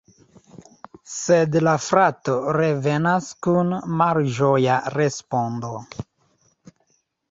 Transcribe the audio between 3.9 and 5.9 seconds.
malĝoja respondo.